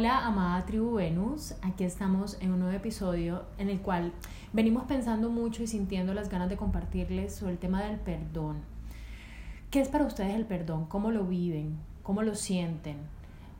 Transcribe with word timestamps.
Hola, 0.00 0.26
amada 0.26 0.64
tribu 0.64 0.94
Venus. 0.94 1.54
Aquí 1.60 1.84
estamos 1.84 2.38
en 2.40 2.52
un 2.52 2.60
nuevo 2.60 2.74
episodio 2.74 3.42
en 3.58 3.68
el 3.68 3.82
cual 3.82 4.14
venimos 4.54 4.84
pensando 4.84 5.28
mucho 5.28 5.62
y 5.62 5.66
sintiendo 5.66 6.14
las 6.14 6.30
ganas 6.30 6.48
de 6.48 6.56
compartirles 6.56 7.34
sobre 7.34 7.52
el 7.52 7.58
tema 7.58 7.82
del 7.82 7.98
perdón. 7.98 8.62
¿Qué 9.70 9.78
es 9.78 9.88
para 9.88 10.06
ustedes 10.06 10.34
el 10.34 10.46
perdón? 10.46 10.86
¿Cómo 10.86 11.10
lo 11.10 11.24
viven? 11.24 11.78
¿Cómo 12.02 12.22
lo 12.22 12.34
sienten? 12.34 12.96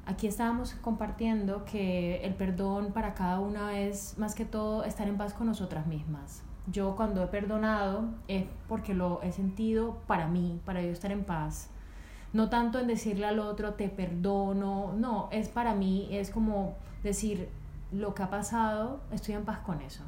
Aquí 0.06 0.26
estábamos 0.26 0.72
compartiendo 0.80 1.66
que 1.66 2.24
el 2.24 2.32
perdón 2.32 2.94
para 2.94 3.12
cada 3.12 3.38
una 3.38 3.78
es 3.78 4.16
más 4.16 4.34
que 4.34 4.46
todo 4.46 4.84
estar 4.84 5.08
en 5.08 5.18
paz 5.18 5.34
con 5.34 5.46
nosotras 5.46 5.86
mismas. 5.86 6.42
Yo 6.72 6.96
cuando 6.96 7.22
he 7.22 7.26
perdonado 7.26 8.14
es 8.28 8.46
porque 8.66 8.94
lo 8.94 9.20
he 9.22 9.32
sentido 9.32 9.98
para 10.06 10.26
mí, 10.26 10.58
para 10.64 10.80
yo 10.80 10.88
estar 10.88 11.12
en 11.12 11.22
paz. 11.22 11.68
No 12.32 12.48
tanto 12.48 12.78
en 12.78 12.86
decirle 12.86 13.26
al 13.26 13.40
otro 13.40 13.74
te 13.74 13.88
perdono, 13.88 14.94
no, 14.96 15.28
es 15.32 15.48
para 15.48 15.74
mí, 15.74 16.08
es 16.10 16.30
como 16.30 16.76
decir 17.02 17.48
lo 17.92 18.14
que 18.14 18.22
ha 18.22 18.30
pasado, 18.30 19.00
estoy 19.12 19.34
en 19.34 19.44
paz 19.44 19.58
con 19.60 19.80
eso. 19.80 20.02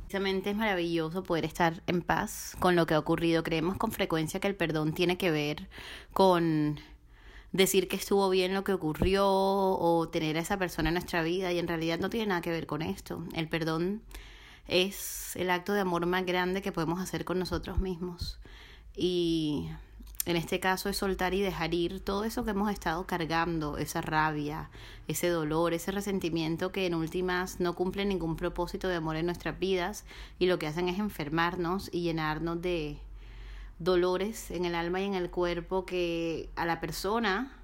Precisamente 0.00 0.50
es 0.50 0.56
maravilloso 0.56 1.22
poder 1.22 1.44
estar 1.44 1.82
en 1.86 2.02
paz 2.02 2.56
con 2.58 2.74
lo 2.74 2.84
que 2.84 2.94
ha 2.94 2.98
ocurrido. 2.98 3.44
Creemos 3.44 3.76
con 3.76 3.92
frecuencia 3.92 4.40
que 4.40 4.48
el 4.48 4.56
perdón 4.56 4.92
tiene 4.92 5.16
que 5.16 5.30
ver 5.30 5.68
con 6.12 6.80
decir 7.52 7.88
que 7.88 7.96
estuvo 7.96 8.28
bien 8.28 8.52
lo 8.52 8.64
que 8.64 8.72
ocurrió 8.72 9.26
o 9.28 10.08
tener 10.08 10.36
a 10.36 10.40
esa 10.40 10.58
persona 10.58 10.88
en 10.88 10.94
nuestra 10.94 11.22
vida 11.22 11.52
y 11.52 11.58
en 11.58 11.68
realidad 11.68 11.98
no 12.00 12.10
tiene 12.10 12.26
nada 12.26 12.40
que 12.40 12.50
ver 12.50 12.66
con 12.66 12.82
esto. 12.82 13.24
El 13.34 13.48
perdón 13.48 14.02
es 14.66 15.36
el 15.36 15.48
acto 15.50 15.72
de 15.72 15.80
amor 15.80 16.06
más 16.06 16.26
grande 16.26 16.60
que 16.60 16.72
podemos 16.72 17.00
hacer 17.00 17.24
con 17.24 17.38
nosotros 17.38 17.78
mismos. 17.78 18.40
Y 18.96 19.68
en 20.26 20.36
este 20.36 20.60
caso 20.60 20.88
es 20.90 20.98
soltar 20.98 21.32
y 21.32 21.40
dejar 21.40 21.72
ir 21.72 22.00
todo 22.00 22.24
eso 22.24 22.44
que 22.44 22.50
hemos 22.50 22.70
estado 22.70 23.06
cargando, 23.06 23.78
esa 23.78 24.02
rabia, 24.02 24.70
ese 25.08 25.28
dolor, 25.28 25.72
ese 25.72 25.92
resentimiento 25.92 26.72
que 26.72 26.86
en 26.86 26.94
últimas 26.94 27.58
no 27.58 27.74
cumple 27.74 28.04
ningún 28.04 28.36
propósito 28.36 28.88
de 28.88 28.96
amor 28.96 29.16
en 29.16 29.26
nuestras 29.26 29.58
vidas 29.58 30.04
y 30.38 30.46
lo 30.46 30.58
que 30.58 30.66
hacen 30.66 30.88
es 30.88 30.98
enfermarnos 30.98 31.88
y 31.92 32.02
llenarnos 32.02 32.60
de 32.60 32.98
dolores 33.78 34.50
en 34.50 34.66
el 34.66 34.74
alma 34.74 35.00
y 35.00 35.04
en 35.04 35.14
el 35.14 35.30
cuerpo 35.30 35.86
que 35.86 36.50
a 36.54 36.66
la 36.66 36.80
persona 36.80 37.56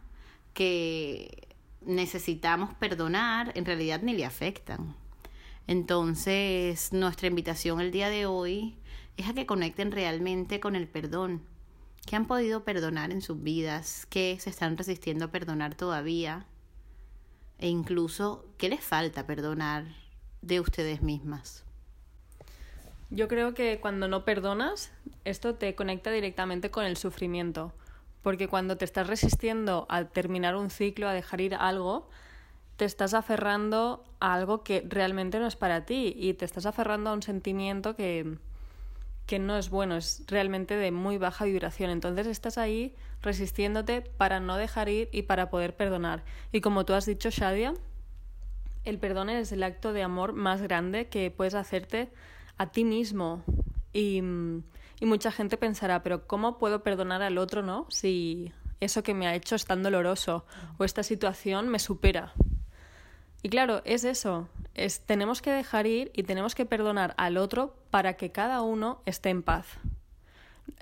que 0.54 1.48
necesitamos 1.82 2.72
perdonar 2.74 3.52
en 3.54 3.66
realidad 3.66 4.00
ni 4.02 4.14
le 4.14 4.24
afectan. 4.24 4.96
Entonces, 5.66 6.92
nuestra 6.94 7.28
invitación 7.28 7.80
el 7.80 7.90
día 7.90 8.08
de 8.08 8.24
hoy 8.24 8.78
es 9.18 9.28
a 9.28 9.34
que 9.34 9.44
conecten 9.44 9.92
realmente 9.92 10.58
con 10.58 10.74
el 10.74 10.88
perdón 10.88 11.42
¿Qué 12.06 12.14
han 12.14 12.26
podido 12.26 12.62
perdonar 12.62 13.11
en 13.11 13.20
sus 13.20 13.42
vidas? 13.42 14.06
¿Qué 14.08 14.36
se 14.39 14.48
están 14.48 14.77
resistiendo 14.77 15.24
a 15.24 15.33
perdonar 15.33 15.74
todavía? 15.74 16.46
E 17.58 17.67
incluso, 17.68 18.46
¿qué 18.58 18.68
les 18.68 18.84
falta 18.84 19.27
perdonar 19.27 19.86
de 20.40 20.61
ustedes 20.61 21.02
mismas? 21.02 21.64
Yo 23.11 23.27
creo 23.27 23.55
que 23.55 23.80
cuando 23.80 24.06
no 24.06 24.24
perdonas, 24.24 24.92
esto 25.24 25.56
te 25.56 25.74
conecta 25.74 26.12
directamente 26.12 26.70
con 26.70 26.84
el 26.84 26.96
sufrimiento. 26.96 27.72
Porque 28.22 28.46
cuando 28.46 28.77
te 28.77 28.84
estás 28.84 29.08
resistiendo 29.08 29.86
a 29.89 30.05
terminar 30.05 30.55
un 30.55 30.70
ciclo, 30.70 31.08
a 31.08 31.12
dejar 31.12 31.40
ir 31.40 31.56
algo, 31.56 32.08
te 32.77 32.84
estás 32.84 33.14
aferrando 33.14 34.05
a 34.20 34.34
algo 34.34 34.62
que 34.62 34.84
realmente 34.89 35.40
no 35.40 35.46
es 35.48 35.56
para 35.56 35.86
ti 35.86 36.14
y 36.16 36.34
te 36.34 36.45
estás 36.45 36.66
aferrando 36.66 37.11
a 37.11 37.14
un 37.14 37.22
sentimiento 37.22 37.96
que, 37.96 38.39
que 39.27 39.39
no 39.39 39.59
es 39.59 39.70
bueno, 39.70 39.97
es 39.97 40.23
realmente 40.29 40.77
de 40.77 40.91
muy 40.92 41.19
baja 41.19 41.45
vibración. 41.45 41.91
Entonces 41.91 42.27
estás 42.27 42.59
ahí 42.59 42.95
resistiéndote 43.23 44.03
para 44.03 44.41
no 44.41 44.57
dejar 44.57 44.89
ir 44.89 45.09
y 45.13 45.23
para 45.23 45.51
poder 45.51 45.77
perdonar. 45.77 46.25
Y 46.53 46.61
como 46.61 46.85
tú 46.85 46.95
has 46.95 47.07
dicho, 47.07 47.31
Shadia, 47.31 47.75
el 48.85 48.98
perdón 48.98 49.29
es 49.29 49.51
el 49.51 49.64
acto 49.64 49.92
de 49.92 50.03
amor 50.03 50.33
más 50.33 50.63
grande 50.63 51.09
que 51.09 51.31
puedes 51.31 51.55
hacerte 51.55 52.09
a 52.57 52.70
ti 52.70 52.85
mismo. 52.85 53.42
Y, 53.92 54.19
y 55.01 55.07
mucha 55.07 55.33
gente 55.33 55.57
pensará, 55.57 56.03
pero 56.03 56.27
¿cómo 56.27 56.58
puedo 56.58 56.83
perdonar 56.83 57.23
al 57.23 57.39
otro, 57.39 57.63
no? 57.63 57.87
Si 57.91 58.53
eso 58.81 59.03
que 59.03 59.14
me 59.14 59.27
ha 59.27 59.35
hecho 59.35 59.57
es 59.57 59.64
tan 59.64 59.83
doloroso 59.83 60.45
o 60.79 60.85
esta 60.85 61.03
situación 61.03 61.69
me 61.69 61.79
supera. 61.79 62.33
Y 63.43 63.48
claro, 63.48 63.83
es 63.85 64.05
eso, 64.05 64.48
es, 64.77 65.01
tenemos 65.01 65.42
que 65.42 65.51
dejar 65.51 65.87
ir 65.87 66.11
y 66.14 66.23
tenemos 66.23 66.55
que 66.55 66.67
perdonar 66.67 67.14
al 67.17 67.37
otro 67.37 67.75
para 67.91 68.14
que 68.14 68.31
cada 68.31 68.63
uno 68.63 69.01
esté 69.07 69.31
en 69.31 69.42
paz. 69.42 69.67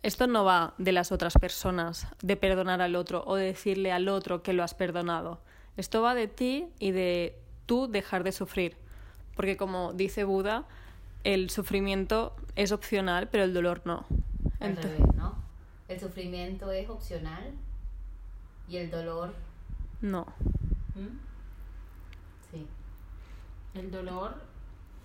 Esto 0.03 0.27
no 0.27 0.45
va 0.45 0.75
de 0.79 0.93
las 0.93 1.13
otras 1.13 1.35
personas, 1.35 2.07
de 2.23 2.37
perdonar 2.37 2.83
al 2.83 2.97
otro 2.97 3.23
o 3.27 3.37
de 3.37 3.47
decirle 3.47 3.93
al 3.93 4.09
otro 4.09 4.43
que 4.43 4.53
lo 4.53 4.63
has 4.63 4.75
perdonado. 4.75 5.41
Esto 5.77 6.03
va 6.03 6.15
de 6.15 6.29
ti 6.29 6.69
y 6.79 6.91
de 6.91 7.39
tú 7.67 7.87
dejar 7.89 8.25
de 8.25 8.33
sufrir. 8.33 8.77
Porque 9.37 9.57
como 9.57 9.93
dice 9.93 10.25
Buda, 10.25 10.65
el 11.25 11.51
sufrimiento 11.51 12.35
es 12.57 12.73
opcional, 12.73 13.29
pero 13.31 13.45
el 13.45 13.55
dolor 13.55 13.83
no. 13.85 14.05
Al 14.61 14.77
revés, 14.77 15.01
¿no? 15.17 15.35
El 15.89 16.01
sufrimiento 16.01 16.71
es 16.71 16.89
opcional 16.89 17.53
y 18.69 18.77
el 18.77 18.91
dolor 18.91 19.35
no. 20.01 20.27
¿Mm? 20.95 21.34
El 23.75 23.91
dolor 23.91 24.55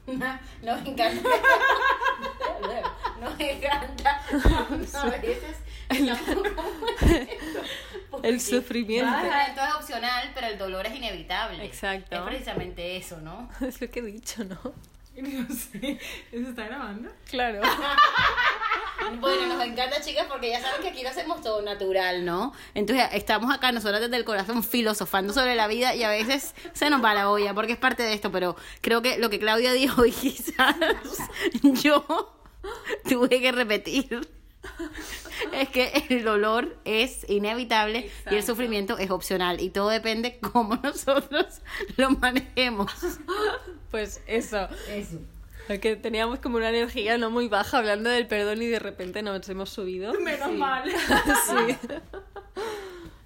Nos 0.63 0.85
encanta. 0.85 1.29
Nos 3.19 3.39
encanta. 3.39 4.21
A 4.93 5.09
veces 5.09 5.57
el 5.89 6.09
sufrimiento. 8.39 8.39
Sufrimiento 8.39 9.61
es 9.61 9.75
opcional, 9.75 10.31
pero 10.33 10.47
el 10.47 10.57
dolor 10.57 10.87
es 10.87 10.95
inevitable. 10.95 11.63
Exacto. 11.63 12.15
Es 12.15 12.21
precisamente 12.23 12.97
eso, 12.97 13.21
¿no? 13.21 13.47
Es 13.61 13.79
lo 13.81 13.89
que 13.89 13.99
he 13.99 14.03
dicho, 14.03 14.43
¿no? 14.43 14.59
No 15.15 15.47
sé. 15.53 15.99
¿Eso 16.31 16.49
está 16.49 16.65
grabando? 16.65 17.11
Claro. 17.29 17.61
Bueno, 19.19 19.47
nos 19.47 19.63
encanta, 19.63 20.01
chicas, 20.01 20.27
porque 20.29 20.49
ya 20.49 20.61
saben 20.61 20.81
que 20.81 20.89
aquí 20.89 21.03
lo 21.03 21.09
hacemos 21.09 21.41
todo 21.41 21.61
natural, 21.61 22.25
¿no? 22.25 22.53
Entonces, 22.73 23.07
estamos 23.13 23.53
acá 23.53 23.71
nosotras 23.71 24.01
desde 24.01 24.15
el 24.15 24.25
corazón 24.25 24.63
filosofando 24.63 25.33
sobre 25.33 25.55
la 25.55 25.67
vida 25.67 25.95
y 25.95 26.03
a 26.03 26.09
veces 26.09 26.53
se 26.73 26.89
nos 26.89 27.03
va 27.03 27.13
la 27.13 27.29
olla, 27.29 27.53
porque 27.53 27.73
es 27.73 27.79
parte 27.79 28.03
de 28.03 28.13
esto, 28.13 28.31
pero 28.31 28.55
creo 28.81 29.01
que 29.01 29.17
lo 29.17 29.29
que 29.29 29.39
Claudia 29.39 29.73
dijo 29.73 30.05
y 30.05 30.11
quizás 30.11 30.75
yo 31.63 32.33
tuve 33.07 33.41
que 33.41 33.51
repetir 33.51 34.27
es 35.53 35.69
que 35.69 36.05
el 36.09 36.23
dolor 36.23 36.77
es 36.85 37.25
inevitable 37.29 38.11
y 38.29 38.35
el 38.35 38.43
sufrimiento 38.43 38.97
es 38.97 39.09
opcional 39.09 39.61
y 39.61 39.69
todo 39.69 39.89
depende 39.89 40.39
cómo 40.39 40.75
nosotros 40.83 41.61
lo 41.97 42.11
manejemos. 42.11 42.91
Pues 43.91 44.21
eso. 44.27 44.67
Eso. 44.89 45.19
Que 45.77 45.95
teníamos 45.95 46.39
como 46.39 46.57
una 46.57 46.69
energía 46.69 47.17
no 47.19 47.29
muy 47.29 47.47
baja 47.47 47.77
hablando 47.77 48.09
del 48.09 48.25
perdón 48.25 48.61
y 48.63 48.67
de 48.67 48.79
repente 48.79 49.21
nos 49.21 49.47
hemos 49.49 49.69
subido. 49.69 50.13
Menos 50.19 50.51
mal. 50.53 50.89
sí. 51.47 51.77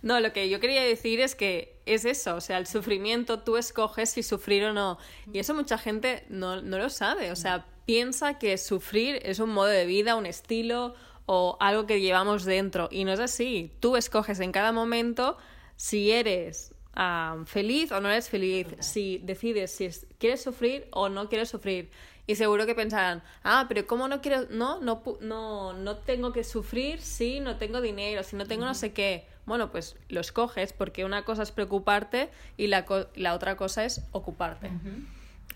No, 0.01 0.19
lo 0.19 0.33
que 0.33 0.49
yo 0.49 0.59
quería 0.59 0.83
decir 0.83 1.21
es 1.21 1.33
que 1.33 1.79
es 1.85 2.03
eso, 2.03 2.35
o 2.35 2.41
sea, 2.41 2.57
el 2.57 2.67
sufrimiento 2.67 3.39
tú 3.39 3.55
escoges 3.55 4.09
si 4.09 4.21
sufrir 4.21 4.65
o 4.65 4.73
no. 4.73 4.97
Y 5.31 5.39
eso 5.39 5.53
mucha 5.53 5.77
gente 5.77 6.25
no, 6.27 6.61
no 6.61 6.77
lo 6.77 6.89
sabe, 6.89 7.31
o 7.31 7.37
sea, 7.37 7.65
piensa 7.85 8.37
que 8.37 8.57
sufrir 8.57 9.19
es 9.23 9.39
un 9.39 9.51
modo 9.51 9.67
de 9.67 9.85
vida, 9.85 10.15
un 10.15 10.25
estilo 10.25 10.95
o 11.25 11.57
algo 11.59 11.85
que 11.85 12.01
llevamos 12.01 12.45
dentro. 12.45 12.89
Y 12.91 13.05
no 13.05 13.13
es 13.13 13.19
así. 13.19 13.71
Tú 13.79 13.95
escoges 13.95 14.39
en 14.39 14.51
cada 14.51 14.71
momento 14.71 15.37
si 15.75 16.11
eres 16.11 16.73
um, 16.97 17.45
feliz 17.45 17.91
o 17.91 18.01
no 18.01 18.09
eres 18.09 18.29
feliz, 18.29 18.67
si 18.79 19.19
decides 19.19 19.71
si 19.71 19.85
es, 19.85 20.07
quieres 20.17 20.41
sufrir 20.41 20.87
o 20.91 21.09
no 21.09 21.29
quieres 21.29 21.49
sufrir. 21.49 21.89
Y 22.25 22.35
seguro 22.35 22.65
que 22.65 22.73
pensarán, 22.73 23.21
ah, 23.43 23.65
pero 23.67 23.85
¿cómo 23.85 24.07
no 24.07 24.21
quiero, 24.21 24.47
no, 24.49 24.79
no, 24.79 25.03
no, 25.19 25.73
no 25.73 25.97
tengo 25.97 26.31
que 26.31 26.43
sufrir 26.43 27.01
si 27.01 27.41
no 27.41 27.57
tengo 27.57 27.81
dinero, 27.81 28.23
si 28.23 28.35
no 28.37 28.45
tengo 28.45 28.65
no 28.65 28.73
sé 28.73 28.93
qué? 28.93 29.27
Bueno, 29.45 29.71
pues 29.71 29.97
lo 30.07 30.21
escoges 30.21 30.71
porque 30.71 31.03
una 31.03 31.25
cosa 31.25 31.43
es 31.43 31.51
preocuparte 31.51 32.29
y 32.55 32.67
la, 32.67 32.85
la 33.15 33.33
otra 33.33 33.57
cosa 33.57 33.83
es 33.83 34.01
ocuparte. 34.11 34.71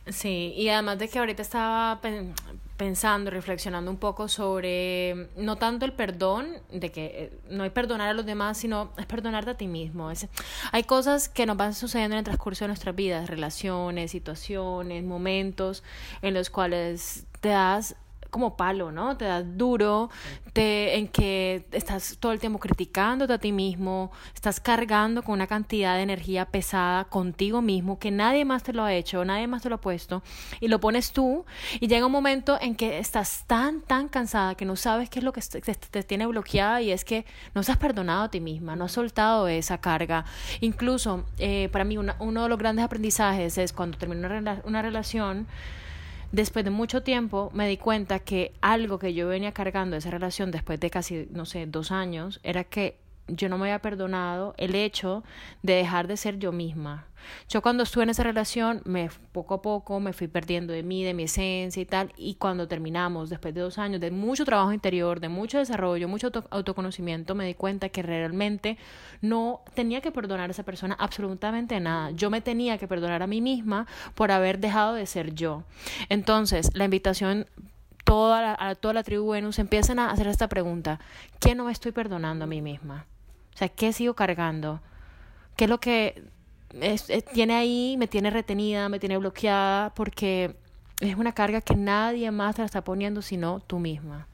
Sí, 0.09 0.53
y 0.55 0.69
además 0.69 0.99
de 0.99 1.09
que 1.09 1.19
ahorita 1.19 1.41
estaba 1.41 1.99
pensando, 2.77 3.29
reflexionando 3.29 3.91
un 3.91 3.97
poco 3.97 4.27
sobre 4.27 5.29
no 5.35 5.57
tanto 5.57 5.85
el 5.85 5.93
perdón, 5.93 6.47
de 6.71 6.91
que 6.91 7.05
eh, 7.05 7.39
no 7.49 7.63
hay 7.63 7.71
perdonar 7.71 8.09
a 8.09 8.13
los 8.13 8.25
demás, 8.25 8.57
sino 8.57 8.91
es 8.97 9.05
perdonarte 9.05 9.51
a 9.51 9.57
ti 9.57 9.67
mismo. 9.67 10.09
hay 10.71 10.83
cosas 10.83 11.27
que 11.27 11.45
nos 11.45 11.57
van 11.57 11.73
sucediendo 11.73 12.15
en 12.15 12.19
el 12.19 12.25
transcurso 12.25 12.63
de 12.63 12.69
nuestras 12.69 12.95
vidas, 12.95 13.29
relaciones, 13.29 14.11
situaciones, 14.11 15.03
momentos 15.03 15.83
en 16.21 16.33
los 16.33 16.49
cuales 16.49 17.25
te 17.41 17.49
das 17.49 17.95
como 18.37 18.55
palo, 18.55 18.91
¿no? 18.91 19.17
Te 19.17 19.25
das 19.25 19.43
duro, 19.57 20.11
te, 20.53 20.95
en 20.95 21.07
que 21.07 21.65
estás 21.71 22.17
todo 22.19 22.31
el 22.33 22.39
tiempo 22.39 22.59
criticándote 22.59 23.33
a 23.33 23.39
ti 23.39 23.51
mismo, 23.51 24.11
estás 24.35 24.59
cargando 24.59 25.23
con 25.23 25.33
una 25.33 25.47
cantidad 25.47 25.95
de 25.95 26.03
energía 26.03 26.45
pesada 26.45 27.05
contigo 27.05 27.63
mismo 27.63 27.97
que 27.97 28.11
nadie 28.11 28.45
más 28.45 28.61
te 28.61 28.73
lo 28.73 28.83
ha 28.83 28.93
hecho, 28.93 29.25
nadie 29.25 29.47
más 29.47 29.63
te 29.63 29.69
lo 29.69 29.75
ha 29.75 29.81
puesto, 29.81 30.21
y 30.59 30.67
lo 30.67 30.79
pones 30.79 31.13
tú, 31.13 31.45
y 31.79 31.87
llega 31.87 32.05
un 32.05 32.11
momento 32.11 32.59
en 32.61 32.75
que 32.75 32.99
estás 32.99 33.45
tan, 33.47 33.81
tan 33.81 34.07
cansada 34.07 34.53
que 34.53 34.65
no 34.65 34.75
sabes 34.75 35.09
qué 35.09 35.17
es 35.17 35.25
lo 35.25 35.33
que 35.33 35.41
te, 35.41 36.03
tiene 36.03 36.27
bloqueada 36.27 36.79
y 36.83 36.91
es 36.91 37.03
que 37.03 37.25
no 37.55 37.61
has 37.61 37.77
perdonado 37.77 38.25
a 38.25 38.29
ti 38.29 38.39
misma, 38.39 38.75
no 38.75 38.85
has 38.85 38.91
soltado 38.91 39.47
esa 39.47 39.79
carga. 39.79 40.25
Incluso, 40.61 41.25
eh, 41.39 41.69
para 41.71 41.85
mí, 41.85 41.97
uno 41.97 42.43
de 42.43 42.49
los 42.49 42.59
grandes 42.59 42.85
aprendizajes 42.85 43.57
es 43.57 43.73
cuando 43.73 43.97
termino 43.97 44.27
una, 44.27 44.61
una 44.63 44.81
relación, 44.83 45.47
después 46.31 46.65
de 46.65 46.71
mucho 46.71 47.03
tiempo 47.03 47.51
me 47.53 47.67
di 47.67 47.77
cuenta 47.77 48.19
que 48.19 48.53
algo 48.61 48.99
que 48.99 49.13
yo 49.13 49.27
venía 49.27 49.51
cargando 49.51 49.93
de 49.93 49.99
esa 49.99 50.11
relación 50.11 50.51
después 50.51 50.79
de 50.79 50.89
casi, 50.89 51.27
no 51.31 51.45
sé, 51.45 51.65
dos 51.65 51.91
años, 51.91 52.39
era 52.43 52.63
que 52.63 52.97
yo 53.27 53.49
no 53.49 53.57
me 53.57 53.65
había 53.65 53.79
perdonado 53.79 54.53
el 54.57 54.75
hecho 54.75 55.23
de 55.63 55.73
dejar 55.73 56.07
de 56.07 56.17
ser 56.17 56.39
yo 56.39 56.51
misma. 56.51 57.07
Yo 57.49 57.61
cuando 57.61 57.83
estuve 57.83 58.03
en 58.03 58.09
esa 58.09 58.23
relación, 58.23 58.81
me, 58.85 59.09
poco 59.31 59.55
a 59.55 59.61
poco 59.61 59.99
me 59.99 60.13
fui 60.13 60.27
perdiendo 60.27 60.73
de 60.73 60.83
mí, 60.83 61.03
de 61.03 61.13
mi 61.13 61.23
esencia 61.23 61.81
y 61.81 61.85
tal, 61.85 62.13
y 62.17 62.35
cuando 62.35 62.67
terminamos, 62.67 63.29
después 63.29 63.53
de 63.53 63.61
dos 63.61 63.77
años 63.77 63.99
de 64.01 64.11
mucho 64.11 64.45
trabajo 64.45 64.71
interior, 64.71 65.19
de 65.19 65.29
mucho 65.29 65.57
desarrollo, 65.57 66.07
mucho 66.07 66.31
autoconocimiento, 66.49 67.35
me 67.35 67.45
di 67.45 67.53
cuenta 67.53 67.89
que 67.89 68.01
realmente 68.01 68.77
no 69.21 69.61
tenía 69.73 70.01
que 70.01 70.11
perdonar 70.11 70.49
a 70.49 70.51
esa 70.51 70.63
persona 70.63 70.95
absolutamente 70.99 71.79
nada. 71.79 72.11
Yo 72.11 72.29
me 72.29 72.41
tenía 72.41 72.77
que 72.77 72.87
perdonar 72.87 73.23
a 73.23 73.27
mí 73.27 73.41
misma 73.41 73.87
por 74.15 74.31
haber 74.31 74.59
dejado 74.59 74.93
de 74.93 75.05
ser 75.05 75.33
yo. 75.33 75.63
Entonces, 76.09 76.71
la 76.75 76.85
invitación 76.85 77.47
toda 78.03 78.55
a 78.57 78.75
toda 78.75 78.93
la 78.93 79.03
tribu 79.03 79.31
Venus 79.31 79.59
empiezan 79.59 79.99
a 79.99 80.11
hacer 80.11 80.27
esta 80.27 80.47
pregunta, 80.47 80.99
¿qué 81.41 81.55
no 81.55 81.65
me 81.65 81.73
estoy 81.73 81.91
perdonando 81.91 82.45
a 82.45 82.47
mí 82.47 82.61
misma? 82.61 83.05
O 83.57 83.59
sea, 83.59 83.69
¿qué 83.69 83.91
sigo 83.91 84.13
cargando? 84.13 84.81
¿Qué 85.55 85.63
es 85.63 85.69
lo 85.71 85.79
que 85.79 86.21
tiene 87.33 87.55
ahí, 87.55 87.95
me 87.97 88.05
tiene 88.07 88.29
retenida, 88.29 88.87
me 88.87 88.99
tiene 88.99 89.17
bloqueada? 89.17 89.95
Porque 89.95 90.55
es 90.99 91.15
una 91.15 91.31
carga 91.31 91.61
que 91.61 91.75
nadie 91.75 92.29
más 92.29 92.53
te 92.53 92.61
la 92.61 92.67
está 92.67 92.83
poniendo 92.83 93.23
sino 93.23 93.59
tú 93.65 93.79
misma. 93.79 94.27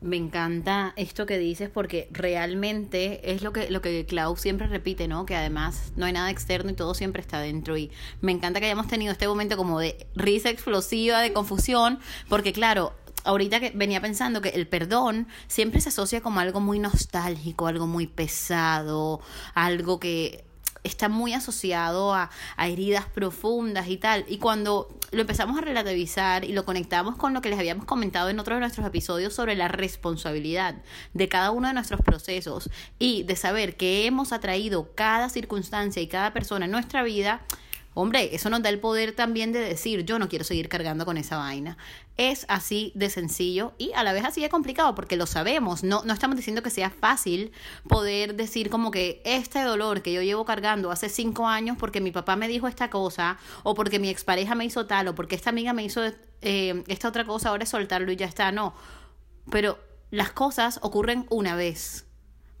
Me 0.00 0.16
encanta 0.16 0.94
esto 0.96 1.26
que 1.26 1.36
dices 1.36 1.68
porque 1.68 2.08
realmente 2.10 3.34
es 3.34 3.42
lo 3.42 3.52
que, 3.52 3.68
lo 3.70 3.82
que 3.82 4.06
Clau 4.06 4.34
siempre 4.38 4.66
repite, 4.66 5.08
¿no? 5.08 5.26
Que 5.26 5.36
además 5.36 5.92
no 5.96 6.06
hay 6.06 6.14
nada 6.14 6.30
externo 6.30 6.70
y 6.70 6.74
todo 6.74 6.94
siempre 6.94 7.20
está 7.20 7.40
dentro. 7.40 7.76
Y 7.76 7.90
me 8.22 8.32
encanta 8.32 8.60
que 8.60 8.66
hayamos 8.66 8.88
tenido 8.88 9.12
este 9.12 9.28
momento 9.28 9.58
como 9.58 9.78
de 9.78 10.06
risa 10.14 10.48
explosiva, 10.48 11.20
de 11.20 11.34
confusión, 11.34 11.98
porque 12.30 12.54
claro, 12.54 12.94
ahorita 13.26 13.60
que 13.60 13.72
venía 13.74 14.00
pensando 14.00 14.40
que 14.40 14.50
el 14.50 14.66
perdón 14.66 15.28
siempre 15.48 15.80
se 15.80 15.90
asocia 15.90 16.20
como 16.20 16.40
algo 16.40 16.60
muy 16.60 16.78
nostálgico, 16.78 17.66
algo 17.66 17.86
muy 17.86 18.06
pesado, 18.06 19.20
algo 19.54 20.00
que 20.00 20.46
está 20.86 21.08
muy 21.08 21.34
asociado 21.34 22.14
a, 22.14 22.30
heridas 22.58 23.06
profundas 23.06 23.88
y 23.88 23.96
tal. 23.96 24.24
Y 24.28 24.38
cuando 24.38 24.88
lo 25.10 25.20
empezamos 25.20 25.58
a 25.58 25.60
relativizar 25.60 26.44
y 26.44 26.52
lo 26.52 26.64
conectamos 26.64 27.16
con 27.16 27.34
lo 27.34 27.40
que 27.42 27.50
les 27.50 27.58
habíamos 27.58 27.84
comentado 27.84 28.28
en 28.28 28.38
otro 28.38 28.54
de 28.54 28.60
nuestros 28.60 28.86
episodios 28.86 29.34
sobre 29.34 29.56
la 29.56 29.68
responsabilidad 29.68 30.76
de 31.12 31.28
cada 31.28 31.50
uno 31.50 31.68
de 31.68 31.74
nuestros 31.74 32.00
procesos 32.00 32.70
y 32.98 33.24
de 33.24 33.36
saber 33.36 33.76
que 33.76 34.06
hemos 34.06 34.32
atraído 34.32 34.92
cada 34.94 35.28
circunstancia 35.28 36.02
y 36.02 36.06
cada 36.06 36.32
persona 36.32 36.64
en 36.64 36.70
nuestra 36.70 37.02
vida, 37.02 37.42
Hombre, 37.98 38.34
eso 38.34 38.50
nos 38.50 38.62
da 38.62 38.68
el 38.68 38.78
poder 38.78 39.12
también 39.12 39.52
de 39.52 39.58
decir, 39.58 40.04
yo 40.04 40.18
no 40.18 40.28
quiero 40.28 40.44
seguir 40.44 40.68
cargando 40.68 41.06
con 41.06 41.16
esa 41.16 41.38
vaina. 41.38 41.78
Es 42.18 42.44
así 42.50 42.92
de 42.94 43.08
sencillo 43.08 43.72
y 43.78 43.90
a 43.94 44.04
la 44.04 44.12
vez 44.12 44.22
así 44.26 44.42
de 44.42 44.50
complicado 44.50 44.94
porque 44.94 45.16
lo 45.16 45.24
sabemos. 45.24 45.82
No, 45.82 46.02
no 46.04 46.12
estamos 46.12 46.36
diciendo 46.36 46.62
que 46.62 46.68
sea 46.68 46.90
fácil 46.90 47.52
poder 47.88 48.34
decir 48.34 48.68
como 48.68 48.90
que 48.90 49.22
este 49.24 49.62
dolor 49.62 50.02
que 50.02 50.12
yo 50.12 50.20
llevo 50.20 50.44
cargando 50.44 50.90
hace 50.90 51.08
cinco 51.08 51.48
años 51.48 51.78
porque 51.80 52.02
mi 52.02 52.10
papá 52.10 52.36
me 52.36 52.48
dijo 52.48 52.68
esta 52.68 52.90
cosa 52.90 53.38
o 53.62 53.74
porque 53.74 53.98
mi 53.98 54.10
expareja 54.10 54.54
me 54.54 54.66
hizo 54.66 54.84
tal 54.84 55.08
o 55.08 55.14
porque 55.14 55.34
esta 55.34 55.48
amiga 55.48 55.72
me 55.72 55.82
hizo 55.82 56.02
eh, 56.42 56.84
esta 56.88 57.08
otra 57.08 57.24
cosa, 57.24 57.48
ahora 57.48 57.64
es 57.64 57.70
soltarlo 57.70 58.12
y 58.12 58.16
ya 58.16 58.26
está. 58.26 58.52
No, 58.52 58.74
pero 59.50 59.78
las 60.10 60.32
cosas 60.32 60.80
ocurren 60.82 61.24
una 61.30 61.56
vez 61.56 62.05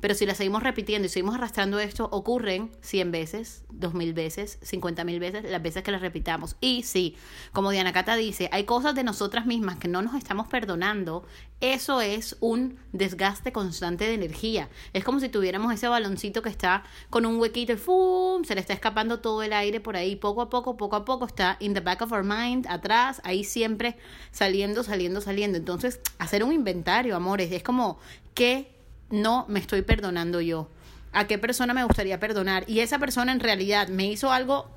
pero 0.00 0.14
si 0.14 0.26
la 0.26 0.34
seguimos 0.34 0.62
repitiendo 0.62 1.06
y 1.06 1.08
seguimos 1.08 1.34
arrastrando 1.34 1.78
esto, 1.78 2.08
ocurren 2.12 2.70
100 2.82 3.12
veces, 3.12 3.64
2000 3.70 4.12
veces, 4.12 4.58
50 4.62 5.04
mil 5.04 5.20
veces, 5.20 5.44
las 5.50 5.62
veces 5.62 5.82
que 5.82 5.90
las 5.90 6.02
repitamos. 6.02 6.56
Y 6.60 6.82
sí, 6.82 7.16
como 7.52 7.70
Diana 7.70 7.94
Cata 7.94 8.14
dice, 8.14 8.50
hay 8.52 8.64
cosas 8.64 8.94
de 8.94 9.04
nosotras 9.04 9.46
mismas 9.46 9.78
que 9.78 9.88
no 9.88 10.02
nos 10.02 10.14
estamos 10.14 10.48
perdonando. 10.48 11.24
Eso 11.60 12.02
es 12.02 12.36
un 12.40 12.78
desgaste 12.92 13.52
constante 13.52 14.04
de 14.04 14.14
energía. 14.14 14.68
Es 14.92 15.02
como 15.02 15.18
si 15.18 15.30
tuviéramos 15.30 15.72
ese 15.72 15.88
baloncito 15.88 16.42
que 16.42 16.50
está 16.50 16.84
con 17.08 17.24
un 17.24 17.40
huequito 17.40 17.72
y 17.72 17.76
¡fum! 17.76 18.44
se 18.44 18.54
le 18.54 18.60
está 18.60 18.74
escapando 18.74 19.20
todo 19.20 19.42
el 19.42 19.54
aire 19.54 19.80
por 19.80 19.96
ahí. 19.96 20.16
Poco 20.16 20.42
a 20.42 20.50
poco, 20.50 20.76
poco 20.76 20.96
a 20.96 21.06
poco 21.06 21.24
está 21.24 21.56
in 21.60 21.72
the 21.72 21.80
back 21.80 22.02
of 22.02 22.12
our 22.12 22.22
mind, 22.22 22.66
atrás, 22.68 23.22
ahí 23.24 23.44
siempre 23.44 23.96
saliendo, 24.30 24.82
saliendo, 24.82 25.22
saliendo. 25.22 25.56
Entonces, 25.56 26.00
hacer 26.18 26.44
un 26.44 26.52
inventario, 26.52 27.16
amores, 27.16 27.50
es 27.50 27.62
como, 27.62 27.98
¿qué 28.34 28.75
no 29.10 29.46
me 29.48 29.60
estoy 29.60 29.82
perdonando 29.82 30.40
yo? 30.40 30.68
¿A 31.12 31.26
qué 31.26 31.38
persona 31.38 31.74
me 31.74 31.84
gustaría 31.84 32.20
perdonar? 32.20 32.64
Y 32.68 32.80
esa 32.80 32.98
persona 32.98 33.32
en 33.32 33.40
realidad 33.40 33.88
me 33.88 34.06
hizo 34.06 34.30
algo, 34.30 34.70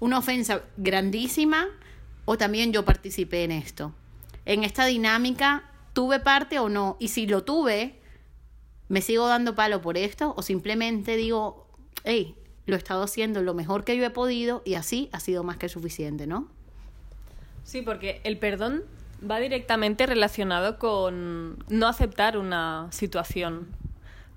una 0.00 0.18
ofensa 0.18 0.62
grandísima, 0.76 1.68
o 2.24 2.36
también 2.38 2.72
yo 2.72 2.84
participé 2.84 3.44
en 3.44 3.52
esto. 3.52 3.94
En 4.46 4.64
esta 4.64 4.86
dinámica, 4.86 5.64
¿tuve 5.92 6.20
parte 6.20 6.58
o 6.58 6.68
no? 6.68 6.96
Y 6.98 7.08
si 7.08 7.26
lo 7.26 7.44
tuve, 7.44 8.00
¿me 8.88 9.00
sigo 9.00 9.26
dando 9.26 9.54
palo 9.54 9.80
por 9.80 9.96
esto? 9.96 10.34
O 10.36 10.42
simplemente 10.42 11.16
digo, 11.16 11.66
hey, 12.04 12.34
lo 12.66 12.74
he 12.74 12.78
estado 12.78 13.02
haciendo 13.02 13.42
lo 13.42 13.54
mejor 13.54 13.84
que 13.84 13.96
yo 13.96 14.04
he 14.04 14.10
podido 14.10 14.62
y 14.64 14.74
así 14.74 15.08
ha 15.12 15.20
sido 15.20 15.44
más 15.44 15.58
que 15.58 15.68
suficiente, 15.68 16.26
¿no? 16.26 16.48
Sí, 17.64 17.82
porque 17.82 18.20
el 18.24 18.38
perdón 18.38 18.84
va 19.28 19.38
directamente 19.38 20.06
relacionado 20.06 20.78
con 20.78 21.64
no 21.68 21.88
aceptar 21.88 22.36
una 22.36 22.88
situación. 22.90 23.68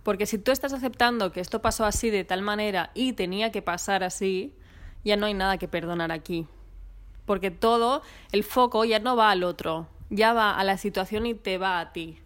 Porque 0.07 0.25
si 0.25 0.37
tú 0.37 0.53
estás 0.53 0.71
aceptando 0.71 1.33
que 1.33 1.41
esto 1.41 1.61
pasó 1.61 1.83
así 1.83 2.09
de 2.09 2.23
tal 2.23 2.41
manera 2.41 2.91
y 2.93 3.11
tenía 3.11 3.51
que 3.51 3.61
pasar 3.61 4.05
así, 4.05 4.53
ya 5.03 5.17
no 5.17 5.25
hay 5.25 5.33
nada 5.33 5.57
que 5.57 5.67
perdonar 5.67 6.13
aquí. 6.13 6.47
Porque 7.25 7.51
todo, 7.51 8.01
el 8.31 8.45
foco 8.45 8.85
ya 8.85 8.99
no 8.99 9.17
va 9.17 9.31
al 9.31 9.43
otro, 9.43 9.89
ya 10.09 10.31
va 10.31 10.57
a 10.57 10.63
la 10.63 10.77
situación 10.77 11.25
y 11.25 11.33
te 11.33 11.57
va 11.57 11.81
a 11.81 11.91
ti. 11.91 12.19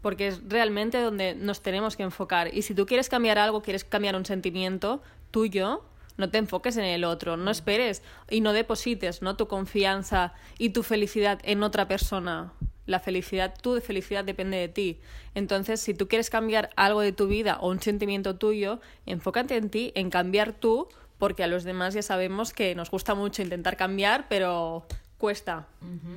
Porque 0.00 0.28
es 0.28 0.48
realmente 0.48 1.02
donde 1.02 1.34
nos 1.34 1.60
tenemos 1.60 1.96
que 1.96 2.04
enfocar. 2.04 2.54
Y 2.54 2.62
si 2.62 2.72
tú 2.72 2.86
quieres 2.86 3.08
cambiar 3.08 3.36
algo, 3.36 3.62
quieres 3.62 3.82
cambiar 3.82 4.14
un 4.14 4.24
sentimiento 4.24 5.02
tuyo, 5.32 5.82
no 6.16 6.30
te 6.30 6.38
enfoques 6.38 6.76
en 6.76 6.84
el 6.84 7.02
otro, 7.02 7.36
no 7.36 7.50
esperes 7.50 8.04
y 8.30 8.42
no 8.42 8.52
deposites 8.52 9.22
¿no? 9.22 9.34
tu 9.34 9.48
confianza 9.48 10.34
y 10.56 10.70
tu 10.70 10.84
felicidad 10.84 11.40
en 11.42 11.64
otra 11.64 11.88
persona. 11.88 12.52
La 12.86 13.00
felicidad, 13.00 13.54
tu 13.60 13.80
felicidad 13.80 14.24
depende 14.24 14.56
de 14.56 14.68
ti. 14.68 15.00
Entonces, 15.34 15.80
si 15.80 15.94
tú 15.94 16.08
quieres 16.08 16.30
cambiar 16.30 16.70
algo 16.76 17.00
de 17.00 17.12
tu 17.12 17.26
vida 17.26 17.58
o 17.60 17.70
un 17.70 17.80
sentimiento 17.80 18.36
tuyo, 18.36 18.80
enfócate 19.06 19.56
en 19.56 19.70
ti, 19.70 19.92
en 19.94 20.10
cambiar 20.10 20.52
tú, 20.52 20.88
porque 21.18 21.44
a 21.44 21.46
los 21.46 21.64
demás 21.64 21.94
ya 21.94 22.02
sabemos 22.02 22.52
que 22.52 22.74
nos 22.74 22.90
gusta 22.90 23.14
mucho 23.14 23.42
intentar 23.42 23.76
cambiar, 23.76 24.26
pero 24.28 24.84
cuesta. 25.18 25.68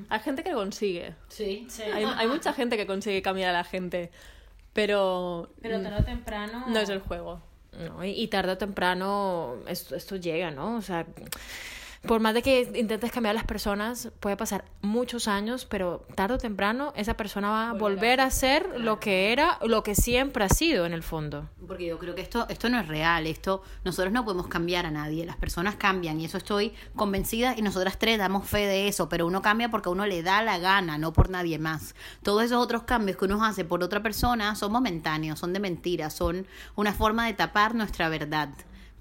Hay 0.10 0.20
gente 0.22 0.44
que 0.44 0.50
lo 0.50 0.56
consigue. 0.56 1.14
Sí, 1.28 1.68
sí. 1.70 1.84
Hay, 1.84 2.04
hay, 2.04 2.28
mucha 2.28 2.54
gente 2.54 2.76
que 2.76 2.88
consigue 2.88 3.22
cambiar 3.22 3.52
a 3.52 3.54
la 3.54 3.64
gente, 3.64 4.10
pero... 4.74 5.52
Pero 5.62 5.80
tarde 5.82 6.00
o 6.00 6.04
temprano... 6.04 6.66
No 6.68 6.80
es 6.80 6.90
el 6.90 7.00
juego. 7.00 7.40
No, 7.78 8.04
y, 8.04 8.28
tarde 8.30 8.54
o 8.54 8.58
temprano 8.58 9.58
esto, 9.68 9.96
esto 9.96 10.16
llega, 10.16 10.50
¿no? 10.50 10.78
O 10.78 10.82
sea, 10.82 11.06
por 12.08 12.20
más 12.20 12.34
de 12.34 12.42
que 12.42 12.72
intentes 12.76 13.12
cambiar 13.12 13.32
a 13.32 13.40
las 13.40 13.46
personas, 13.46 14.10
puede 14.20 14.38
pasar 14.38 14.66
muchos 14.82 15.28
años, 15.28 15.66
pero 15.66 16.06
tarde 16.16 16.36
o 16.36 16.38
temprano 16.38 16.94
esa 16.96 17.16
persona 17.16 17.50
va 17.50 17.70
a 17.70 17.74
volver 17.74 18.22
a 18.22 18.30
ser 18.32 18.80
lo 18.80 19.00
que 19.00 19.32
era, 19.32 19.60
lo 19.66 19.84
que 19.84 19.96
siempre 19.96 20.44
ha 20.44 20.50
sido 20.50 20.86
en 20.86 20.94
el 20.94 21.04
fondo. 21.04 21.50
Porque 21.68 21.86
yo 21.86 21.98
creo 22.00 22.16
que 22.16 22.22
esto, 22.22 22.46
esto 22.50 22.70
no 22.70 22.80
es 22.80 22.88
real, 22.88 23.28
esto 23.28 23.64
nosotros 23.84 24.14
no 24.14 24.24
podemos 24.24 24.48
cambiar 24.48 24.86
a 24.86 24.92
nadie, 24.92 25.26
las 25.26 25.38
personas 25.38 25.76
cambian 25.76 26.20
y 26.20 26.26
eso 26.26 26.38
estoy 26.38 26.74
convencida 26.96 27.56
y 27.58 27.62
nosotras 27.62 27.98
tres 27.98 28.18
damos 28.18 28.48
fe 28.48 28.68
de 28.68 28.88
eso, 28.88 29.10
pero 29.10 29.26
uno 29.26 29.42
cambia 29.42 29.70
porque 29.70 29.90
a 29.90 29.92
uno 29.92 30.06
le 30.06 30.24
da 30.24 30.42
la 30.42 30.60
gana, 30.60 30.98
no 30.98 31.14
por 31.14 31.30
nadie 31.30 31.60
más. 31.60 31.96
Todos 32.24 32.44
esos 32.44 32.64
otros 32.64 32.84
cambios 32.84 33.18
que 33.18 33.26
uno 33.26 33.44
hace 33.44 33.66
por 33.66 33.84
otra 33.84 34.02
persona 34.02 34.56
son 34.56 34.72
momentáneos, 34.72 35.40
son 35.40 35.54
de 35.54 35.60
mentira, 35.60 36.10
son 36.10 36.46
una 36.76 36.94
forma 36.94 37.26
de 37.26 37.34
tapar 37.34 37.76
nuestra 37.76 38.10
verdad 38.10 38.50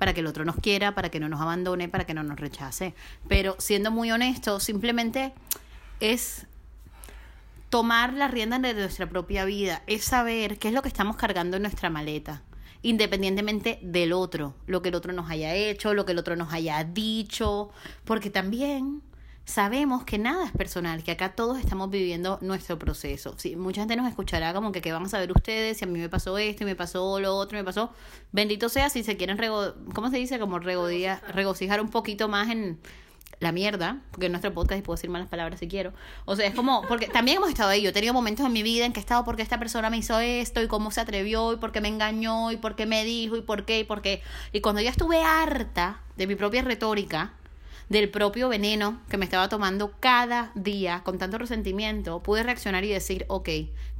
para 0.04 0.12
que 0.12 0.20
el 0.20 0.26
otro 0.26 0.44
nos 0.44 0.56
quiera, 0.56 0.94
para 0.94 1.08
que 1.08 1.18
no 1.18 1.30
nos 1.30 1.40
abandone, 1.40 1.88
para 1.88 2.04
que 2.04 2.12
no 2.12 2.22
nos 2.22 2.38
rechace. 2.38 2.92
Pero 3.26 3.56
siendo 3.58 3.90
muy 3.90 4.10
honesto, 4.10 4.60
simplemente 4.60 5.32
es 5.98 6.46
tomar 7.70 8.12
la 8.12 8.28
rienda 8.28 8.58
de 8.58 8.74
nuestra 8.74 9.08
propia 9.08 9.46
vida, 9.46 9.82
es 9.86 10.04
saber 10.04 10.58
qué 10.58 10.68
es 10.68 10.74
lo 10.74 10.82
que 10.82 10.88
estamos 10.88 11.16
cargando 11.16 11.56
en 11.56 11.62
nuestra 11.62 11.88
maleta, 11.88 12.42
independientemente 12.82 13.78
del 13.80 14.12
otro, 14.12 14.54
lo 14.66 14.82
que 14.82 14.90
el 14.90 14.94
otro 14.94 15.14
nos 15.14 15.30
haya 15.30 15.54
hecho, 15.54 15.94
lo 15.94 16.04
que 16.04 16.12
el 16.12 16.18
otro 16.18 16.36
nos 16.36 16.52
haya 16.52 16.84
dicho, 16.84 17.70
porque 18.04 18.28
también 18.28 19.00
sabemos 19.44 20.04
que 20.04 20.18
nada 20.18 20.46
es 20.46 20.52
personal, 20.52 21.02
que 21.02 21.10
acá 21.10 21.34
todos 21.34 21.58
estamos 21.58 21.90
viviendo 21.90 22.38
nuestro 22.40 22.78
proceso. 22.78 23.34
Sí, 23.36 23.56
mucha 23.56 23.82
gente 23.82 23.96
nos 23.96 24.08
escuchará 24.08 24.54
como 24.54 24.72
que 24.72 24.80
qué 24.80 24.92
van 24.92 25.04
a 25.04 25.08
saber 25.08 25.32
ustedes, 25.32 25.78
si 25.78 25.84
a 25.84 25.88
mí 25.88 25.98
me 25.98 26.08
pasó 26.08 26.38
esto, 26.38 26.64
y 26.64 26.66
me 26.66 26.76
pasó 26.76 27.20
lo 27.20 27.36
otro, 27.36 27.58
me 27.58 27.64
pasó. 27.64 27.92
Bendito 28.32 28.68
sea 28.68 28.88
si 28.88 29.04
se 29.04 29.16
quieren, 29.16 29.38
rego 29.38 29.74
¿cómo 29.94 30.10
se 30.10 30.16
dice? 30.16 30.38
Como 30.38 30.58
regodía, 30.58 31.20
regocijar 31.28 31.80
un 31.80 31.90
poquito 31.90 32.28
más 32.28 32.50
en 32.50 32.78
la 33.40 33.52
mierda, 33.52 34.00
porque 34.10 34.26
en 34.26 34.32
nuestro 34.32 34.54
podcast 34.54 34.78
y 34.78 34.82
puedo 34.82 34.96
decir 34.96 35.10
malas 35.10 35.28
palabras 35.28 35.60
si 35.60 35.68
quiero. 35.68 35.92
O 36.24 36.36
sea, 36.36 36.46
es 36.46 36.54
como, 36.54 36.82
porque 36.82 37.08
también 37.08 37.38
hemos 37.38 37.50
estado 37.50 37.70
ahí. 37.70 37.82
Yo 37.82 37.90
he 37.90 37.92
tenido 37.92 38.14
momentos 38.14 38.46
en 38.46 38.52
mi 38.52 38.62
vida 38.62 38.86
en 38.86 38.92
que 38.92 39.00
he 39.00 39.02
estado 39.02 39.24
porque 39.24 39.42
esta 39.42 39.58
persona 39.58 39.90
me 39.90 39.98
hizo 39.98 40.18
esto, 40.18 40.62
y 40.62 40.68
cómo 40.68 40.90
se 40.90 41.00
atrevió, 41.00 41.52
y 41.52 41.56
por 41.56 41.72
qué 41.72 41.80
me 41.80 41.88
engañó, 41.88 42.50
y 42.50 42.56
por 42.56 42.76
qué 42.76 42.86
me 42.86 43.04
dijo, 43.04 43.36
y 43.36 43.42
por 43.42 43.64
qué, 43.64 43.80
y 43.80 43.84
por 43.84 44.02
qué. 44.02 44.22
Y 44.52 44.60
cuando 44.60 44.80
ya 44.80 44.90
estuve 44.90 45.22
harta 45.22 46.00
de 46.16 46.26
mi 46.26 46.34
propia 46.36 46.62
retórica, 46.62 47.34
del 47.88 48.10
propio 48.10 48.48
veneno 48.48 49.00
que 49.08 49.16
me 49.16 49.24
estaba 49.24 49.48
tomando 49.48 49.92
cada 50.00 50.52
día 50.54 51.02
con 51.04 51.18
tanto 51.18 51.38
resentimiento, 51.38 52.22
pude 52.22 52.42
reaccionar 52.42 52.84
y 52.84 52.88
decir, 52.88 53.24
ok, 53.28 53.48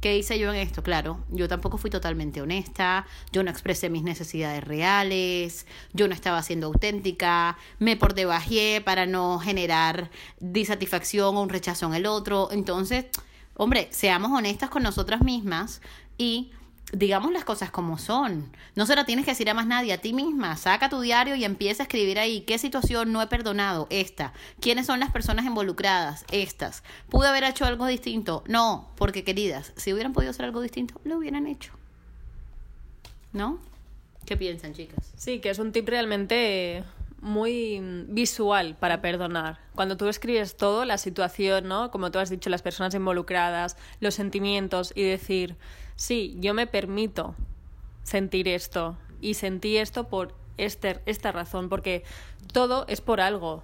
¿qué 0.01 0.17
hice 0.17 0.39
yo 0.39 0.53
en 0.53 0.59
esto? 0.59 0.83
Claro, 0.83 1.23
yo 1.29 1.47
tampoco 1.47 1.77
fui 1.77 1.89
totalmente 1.89 2.41
honesta, 2.41 3.05
yo 3.31 3.43
no 3.43 3.51
expresé 3.51 3.89
mis 3.89 4.03
necesidades 4.03 4.63
reales, 4.63 5.65
yo 5.93 6.07
no 6.07 6.13
estaba 6.13 6.41
siendo 6.43 6.67
auténtica, 6.67 7.57
me 7.79 7.97
por 7.97 8.13
debajé 8.13 8.81
para 8.83 9.05
no 9.05 9.39
generar 9.39 10.09
disatisfacción 10.39 11.35
o 11.35 11.41
un 11.41 11.49
rechazo 11.49 11.85
en 11.87 11.93
el 11.95 12.05
otro. 12.05 12.49
Entonces, 12.51 13.05
hombre, 13.55 13.87
seamos 13.91 14.31
honestas 14.31 14.69
con 14.69 14.83
nosotras 14.83 15.21
mismas 15.21 15.81
y 16.17 16.51
digamos 16.91 17.31
las 17.31 17.43
cosas 17.43 17.71
como 17.71 17.97
son. 17.97 18.51
No 18.75 18.85
se 18.85 18.95
la 18.95 19.05
tienes 19.05 19.25
que 19.25 19.31
decir 19.31 19.49
a 19.49 19.53
más 19.53 19.67
nadie, 19.67 19.93
a 19.93 20.01
ti 20.01 20.13
misma. 20.13 20.55
Saca 20.57 20.89
tu 20.89 21.01
diario 21.01 21.35
y 21.35 21.43
empieza 21.43 21.83
a 21.83 21.85
escribir 21.85 22.19
ahí 22.19 22.41
qué 22.41 22.57
situación 22.57 23.11
no 23.11 23.21
he 23.21 23.27
perdonado, 23.27 23.87
esta. 23.89 24.33
¿Quiénes 24.59 24.85
son 24.85 24.99
las 24.99 25.11
personas 25.11 25.45
involucradas? 25.45 26.25
Estas. 26.31 26.83
¿Pude 27.09 27.27
haber 27.27 27.43
hecho 27.43 27.65
algo 27.65 27.85
distinto? 27.87 28.43
No, 28.47 28.89
porque 28.95 29.23
queridas, 29.23 29.73
si 29.75 29.93
hubieran 29.93 30.13
podido 30.13 30.31
hacer 30.31 30.45
algo 30.45 30.61
distinto, 30.61 30.99
lo 31.03 31.17
hubieran 31.17 31.47
hecho. 31.47 31.73
¿No? 33.33 33.59
¿Qué 34.25 34.37
piensan, 34.37 34.73
chicas? 34.73 35.11
Sí, 35.17 35.39
que 35.39 35.49
es 35.49 35.59
un 35.59 35.71
tip 35.71 35.87
realmente 35.87 36.83
muy 37.21 37.79
visual 38.07 38.75
para 38.79 39.01
perdonar. 39.01 39.59
Cuando 39.73 39.97
tú 39.97 40.07
escribes 40.07 40.57
todo, 40.57 40.85
la 40.85 40.97
situación, 40.97 41.67
¿no? 41.67 41.91
Como 41.91 42.11
tú 42.11 42.19
has 42.19 42.29
dicho, 42.29 42.49
las 42.49 42.61
personas 42.61 42.93
involucradas, 42.93 43.77
los 43.99 44.13
sentimientos 44.13 44.93
y 44.95 45.03
decir, 45.03 45.55
sí, 45.95 46.35
yo 46.39 46.53
me 46.53 46.67
permito 46.67 47.35
sentir 48.03 48.47
esto 48.47 48.97
y 49.21 49.33
sentí 49.35 49.77
esto 49.77 50.07
por 50.07 50.33
este, 50.57 51.01
esta 51.05 51.31
razón, 51.31 51.69
porque 51.69 52.03
todo 52.53 52.85
es 52.87 53.01
por 53.01 53.21
algo. 53.21 53.63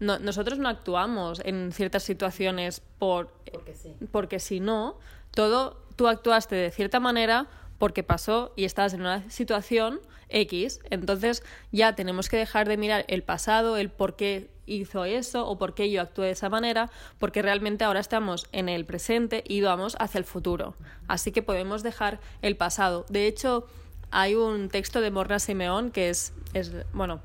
No, 0.00 0.18
nosotros 0.18 0.58
no 0.58 0.68
actuamos 0.68 1.40
en 1.44 1.72
ciertas 1.72 2.04
situaciones 2.04 2.82
por, 2.98 3.32
Porque 3.50 3.74
sí. 3.74 3.96
porque 4.12 4.38
si 4.38 4.60
no, 4.60 4.96
todo 5.32 5.82
tú 5.96 6.06
actuaste 6.06 6.54
de 6.54 6.70
cierta 6.70 7.00
manera 7.00 7.48
porque 7.78 8.04
pasó 8.04 8.52
y 8.54 8.64
estás 8.64 8.94
en 8.94 9.00
una 9.00 9.28
situación 9.30 10.00
X. 10.28 10.80
Entonces 10.90 11.42
ya 11.72 11.94
tenemos 11.94 12.28
que 12.28 12.36
dejar 12.36 12.68
de 12.68 12.76
mirar 12.76 13.04
el 13.08 13.22
pasado, 13.22 13.76
el 13.76 13.90
por 13.90 14.16
qué 14.16 14.50
hizo 14.66 15.04
eso 15.04 15.48
o 15.48 15.58
por 15.58 15.74
qué 15.74 15.90
yo 15.90 16.02
actué 16.02 16.26
de 16.26 16.32
esa 16.32 16.48
manera, 16.48 16.90
porque 17.18 17.42
realmente 17.42 17.84
ahora 17.84 18.00
estamos 18.00 18.46
en 18.52 18.68
el 18.68 18.84
presente 18.84 19.42
y 19.46 19.60
vamos 19.62 19.96
hacia 19.98 20.18
el 20.18 20.24
futuro. 20.24 20.74
Así 21.08 21.32
que 21.32 21.42
podemos 21.42 21.82
dejar 21.82 22.20
el 22.42 22.56
pasado. 22.56 23.06
De 23.08 23.26
hecho, 23.26 23.66
hay 24.10 24.34
un 24.34 24.68
texto 24.68 25.00
de 25.00 25.10
Morna 25.10 25.38
Simeón 25.38 25.90
que 25.90 26.10
es, 26.10 26.32
es 26.54 26.72
bueno, 26.92 27.20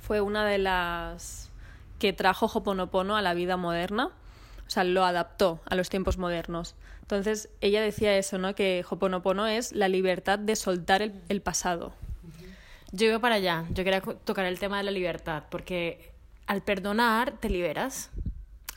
fue 0.00 0.20
una 0.20 0.44
de 0.44 0.58
las 0.58 1.50
que 1.98 2.12
trajo 2.12 2.46
Hoponopono 2.46 3.16
a 3.16 3.22
la 3.22 3.34
vida 3.34 3.56
moderna, 3.56 4.06
o 4.66 4.70
sea, 4.70 4.84
lo 4.84 5.04
adaptó 5.04 5.60
a 5.66 5.74
los 5.74 5.90
tiempos 5.90 6.16
modernos. 6.16 6.74
Entonces, 7.10 7.48
ella 7.60 7.82
decía 7.82 8.16
eso, 8.16 8.38
¿no? 8.38 8.54
Que 8.54 8.84
Hoponopono 8.88 9.48
es 9.48 9.72
la 9.72 9.88
libertad 9.88 10.38
de 10.38 10.54
soltar 10.54 11.02
el, 11.02 11.42
pasado. 11.42 11.92
Yo 12.92 13.08
iba 13.08 13.18
para 13.18 13.34
allá, 13.34 13.64
yo 13.70 13.82
quería 13.82 14.00
tocar 14.00 14.46
el 14.46 14.60
tema 14.60 14.78
de 14.78 14.84
la 14.84 14.92
libertad, 14.92 15.42
porque 15.50 16.12
al 16.46 16.62
perdonar 16.62 17.32
te 17.32 17.50
liberas. 17.50 18.10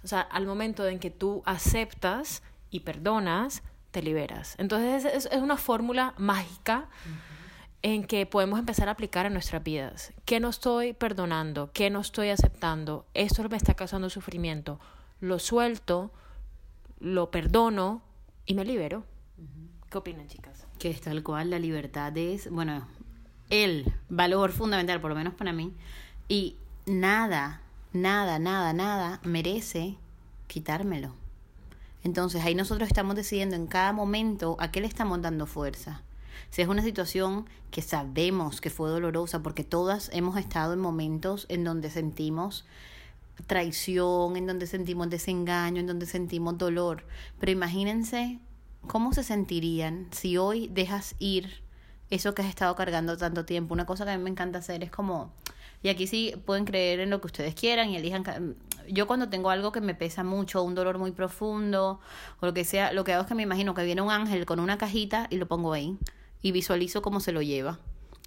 O 0.03 0.07
sea, 0.07 0.21
al 0.21 0.47
momento 0.47 0.87
en 0.87 0.97
que 0.97 1.11
tú 1.11 1.43
aceptas 1.45 2.41
y 2.71 2.79
perdonas, 2.79 3.61
te 3.91 4.01
liberas. 4.01 4.55
Entonces 4.57 5.05
es, 5.05 5.27
es 5.27 5.39
una 5.39 5.55
fórmula 5.55 6.15
mágica 6.17 6.89
en 7.83 8.03
que 8.03 8.25
podemos 8.25 8.57
empezar 8.57 8.87
a 8.87 8.93
aplicar 8.93 9.27
en 9.27 9.33
nuestras 9.33 9.63
vidas. 9.63 10.11
¿Qué 10.25 10.39
no 10.39 10.49
estoy 10.49 10.93
perdonando? 10.93 11.69
¿Qué 11.71 11.91
no 11.91 11.99
estoy 11.99 12.29
aceptando? 12.29 13.05
Esto 13.13 13.47
me 13.47 13.57
está 13.57 13.75
causando 13.75 14.09
sufrimiento. 14.09 14.79
Lo 15.19 15.37
suelto, 15.37 16.11
lo 16.99 17.29
perdono 17.29 18.01
y 18.45 18.53
me 18.53 18.65
libero. 18.65 19.03
¿Qué 19.89 19.97
opinan, 19.97 20.27
chicas? 20.27 20.65
Que 20.79 20.89
es 20.89 21.01
tal 21.01 21.23
cual, 21.23 21.49
la 21.49 21.59
libertad 21.59 22.17
es, 22.17 22.49
bueno, 22.49 22.87
el 23.49 23.93
valor 24.09 24.51
fundamental, 24.51 24.99
por 24.99 25.11
lo 25.11 25.15
menos 25.15 25.33
para 25.33 25.53
mí, 25.53 25.73
y 26.27 26.57
nada, 26.85 27.61
nada, 27.91 28.39
nada, 28.39 28.73
nada 28.73 29.19
merece 29.23 29.97
quitármelo. 30.47 31.13
Entonces 32.03 32.43
ahí 32.43 32.55
nosotros 32.55 32.87
estamos 32.87 33.15
decidiendo 33.15 33.55
en 33.55 33.67
cada 33.67 33.93
momento 33.93 34.57
a 34.59 34.71
qué 34.71 34.81
le 34.81 34.87
estamos 34.87 35.21
dando 35.21 35.45
fuerza. 35.45 36.01
Si 36.49 36.61
es 36.61 36.67
una 36.67 36.81
situación 36.81 37.47
que 37.71 37.81
sabemos 37.81 38.61
que 38.61 38.69
fue 38.69 38.89
dolorosa, 38.89 39.41
porque 39.41 39.63
todas 39.63 40.09
hemos 40.13 40.37
estado 40.37 40.73
en 40.73 40.79
momentos 40.79 41.45
en 41.49 41.63
donde 41.63 41.89
sentimos 41.89 42.65
traición, 43.47 44.35
en 44.37 44.47
donde 44.47 44.67
sentimos 44.67 45.09
desengaño, 45.09 45.79
en 45.79 45.87
donde 45.87 46.05
sentimos 46.05 46.57
dolor. 46.57 47.05
Pero 47.39 47.51
imagínense 47.51 48.39
cómo 48.87 49.13
se 49.13 49.23
sentirían 49.23 50.07
si 50.11 50.37
hoy 50.37 50.67
dejas 50.67 51.15
ir 51.19 51.63
eso 52.09 52.35
que 52.35 52.41
has 52.41 52.49
estado 52.49 52.75
cargando 52.75 53.17
tanto 53.17 53.45
tiempo. 53.45 53.73
Una 53.73 53.85
cosa 53.85 54.05
que 54.05 54.11
a 54.11 54.17
mí 54.17 54.23
me 54.23 54.29
encanta 54.29 54.59
hacer 54.59 54.83
es 54.83 54.91
como, 54.91 55.33
y 55.81 55.89
aquí 55.89 56.07
sí 56.07 56.33
pueden 56.45 56.65
creer 56.65 56.99
en 56.99 57.09
lo 57.09 57.19
que 57.21 57.27
ustedes 57.27 57.55
quieran 57.55 57.89
y 57.89 57.97
elijan. 57.97 58.55
Yo 58.87 59.07
cuando 59.07 59.29
tengo 59.29 59.49
algo 59.49 59.71
que 59.71 59.81
me 59.81 59.95
pesa 59.95 60.23
mucho, 60.23 60.61
un 60.63 60.75
dolor 60.75 60.97
muy 60.97 61.11
profundo 61.11 61.99
o 62.39 62.45
lo 62.45 62.53
que 62.53 62.65
sea, 62.65 62.93
lo 62.93 63.03
que 63.03 63.13
hago 63.13 63.23
es 63.23 63.27
que 63.27 63.35
me 63.35 63.43
imagino 63.43 63.73
que 63.73 63.83
viene 63.83 64.01
un 64.01 64.11
ángel 64.11 64.45
con 64.45 64.59
una 64.59 64.77
cajita 64.77 65.27
y 65.29 65.37
lo 65.37 65.47
pongo 65.47 65.73
ahí 65.73 65.97
y 66.41 66.51
visualizo 66.51 67.01
cómo 67.01 67.19
se 67.19 67.31
lo 67.31 67.41
lleva. 67.41 67.79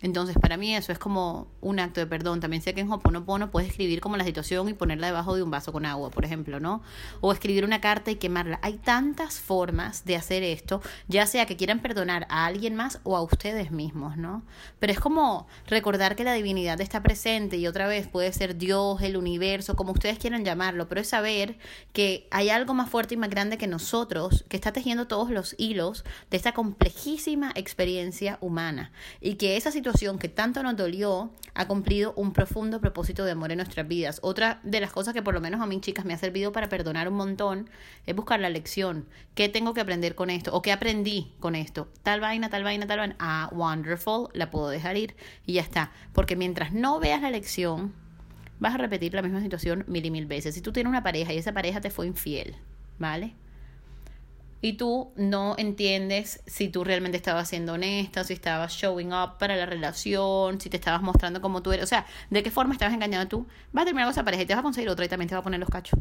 Entonces, 0.02 0.36
para 0.38 0.58
mí 0.58 0.76
eso 0.76 0.92
es 0.92 0.98
como 0.98 1.48
un 1.62 1.80
acto 1.80 2.00
de 2.00 2.06
perdón. 2.06 2.40
También 2.40 2.62
sé 2.62 2.74
que 2.74 2.82
en 2.82 2.92
Hoponopono 2.92 3.50
puedes 3.50 3.70
escribir 3.70 4.00
como 4.02 4.18
la 4.18 4.24
situación 4.24 4.68
y 4.68 4.74
ponerla 4.74 5.06
debajo 5.06 5.34
de 5.34 5.42
un 5.42 5.50
vaso 5.50 5.72
con 5.72 5.86
agua, 5.86 6.10
por 6.10 6.26
ejemplo, 6.26 6.60
¿no? 6.60 6.82
O 7.22 7.32
escribir 7.32 7.64
una 7.64 7.80
carta 7.80 8.10
y 8.10 8.16
quemarla. 8.16 8.58
Hay 8.62 8.74
tantas 8.74 9.40
formas 9.40 10.04
de 10.04 10.16
hacer 10.16 10.42
esto, 10.42 10.82
ya 11.08 11.26
sea 11.26 11.46
que 11.46 11.56
quieran 11.56 11.80
perdonar 11.80 12.26
a 12.28 12.44
alguien 12.44 12.76
más 12.76 13.00
o 13.04 13.16
a 13.16 13.22
ustedes 13.22 13.70
mismos, 13.70 14.18
¿no? 14.18 14.42
Pero 14.78 14.92
es 14.92 15.00
como 15.00 15.46
recordar 15.66 16.14
que 16.14 16.24
la 16.24 16.34
divinidad 16.34 16.78
está 16.82 17.02
presente 17.02 17.56
y 17.56 17.66
otra 17.66 17.86
vez 17.86 18.06
puede 18.06 18.34
ser 18.34 18.58
Dios, 18.58 19.00
el 19.00 19.16
universo, 19.16 19.76
como 19.76 19.92
ustedes 19.92 20.18
quieran 20.18 20.44
llamarlo, 20.44 20.90
pero 20.90 21.00
es 21.00 21.08
saber 21.08 21.56
que 21.94 22.28
hay 22.30 22.50
algo 22.50 22.74
más 22.74 22.90
fuerte 22.90 23.14
y 23.14 23.16
más 23.16 23.30
grande 23.30 23.56
que 23.56 23.66
nosotros 23.66 24.44
que 24.50 24.58
está 24.58 24.72
tejiendo 24.72 25.06
todos 25.06 25.30
los 25.30 25.54
hilos 25.56 26.04
de 26.30 26.36
esta 26.36 26.52
complejísima 26.52 27.52
experiencia 27.54 28.36
humana 28.42 28.92
y 29.22 29.36
que 29.36 29.56
esa 29.56 29.70
situación 29.70 29.85
que 30.18 30.28
tanto 30.28 30.64
nos 30.64 30.76
dolió 30.76 31.30
ha 31.54 31.68
cumplido 31.68 32.12
un 32.16 32.32
profundo 32.32 32.80
propósito 32.80 33.24
de 33.24 33.30
amor 33.30 33.52
en 33.52 33.58
nuestras 33.58 33.86
vidas. 33.86 34.18
Otra 34.20 34.58
de 34.64 34.80
las 34.80 34.90
cosas 34.90 35.14
que 35.14 35.22
por 35.22 35.32
lo 35.32 35.40
menos 35.40 35.60
a 35.60 35.66
mí, 35.66 35.80
chicas, 35.80 36.04
me 36.04 36.12
ha 36.12 36.18
servido 36.18 36.50
para 36.50 36.68
perdonar 36.68 37.08
un 37.08 37.14
montón 37.14 37.70
es 38.04 38.16
buscar 38.16 38.40
la 38.40 38.50
lección. 38.50 39.06
¿Qué 39.36 39.48
tengo 39.48 39.74
que 39.74 39.80
aprender 39.80 40.16
con 40.16 40.28
esto? 40.28 40.52
¿O 40.52 40.60
qué 40.60 40.72
aprendí 40.72 41.32
con 41.38 41.54
esto? 41.54 41.88
Tal 42.02 42.20
vaina, 42.20 42.50
tal 42.50 42.64
vaina, 42.64 42.88
tal 42.88 42.98
vaina. 42.98 43.16
Ah, 43.20 43.48
wonderful, 43.52 44.28
la 44.32 44.50
puedo 44.50 44.70
dejar 44.70 44.96
ir 44.96 45.14
y 45.46 45.54
ya 45.54 45.62
está. 45.62 45.92
Porque 46.12 46.34
mientras 46.34 46.72
no 46.72 46.98
veas 46.98 47.22
la 47.22 47.30
lección, 47.30 47.94
vas 48.58 48.74
a 48.74 48.78
repetir 48.78 49.14
la 49.14 49.22
misma 49.22 49.40
situación 49.40 49.84
mil 49.86 50.04
y 50.04 50.10
mil 50.10 50.26
veces. 50.26 50.54
Si 50.56 50.62
tú 50.62 50.72
tienes 50.72 50.90
una 50.90 51.04
pareja 51.04 51.32
y 51.32 51.38
esa 51.38 51.52
pareja 51.52 51.80
te 51.80 51.90
fue 51.90 52.08
infiel, 52.08 52.56
¿vale? 52.98 53.36
Y 54.62 54.74
tú 54.74 55.12
no 55.16 55.54
entiendes 55.58 56.42
si 56.46 56.68
tú 56.68 56.82
realmente 56.82 57.16
estabas 57.16 57.48
siendo 57.48 57.74
honesta, 57.74 58.24
si 58.24 58.32
estabas 58.32 58.72
showing 58.72 59.12
up 59.12 59.38
para 59.38 59.54
la 59.54 59.66
relación, 59.66 60.60
si 60.60 60.70
te 60.70 60.76
estabas 60.76 61.02
mostrando 61.02 61.40
como 61.40 61.62
tú 61.62 61.72
eres. 61.72 61.84
O 61.84 61.86
sea, 61.86 62.06
de 62.30 62.42
qué 62.42 62.50
forma 62.50 62.72
estabas 62.72 62.94
engañando 62.94 63.28
tú. 63.28 63.46
Vas 63.72 63.82
a 63.82 63.84
terminar 63.86 64.06
con 64.06 64.12
esa 64.12 64.24
pareja 64.24 64.42
y 64.42 64.46
te 64.46 64.54
vas 64.54 64.60
a 64.60 64.62
conseguir 64.62 64.88
otra 64.88 65.04
y 65.04 65.08
también 65.08 65.28
te 65.28 65.34
va 65.34 65.40
a 65.40 65.44
poner 65.44 65.60
los 65.60 65.68
cachos. 65.68 65.98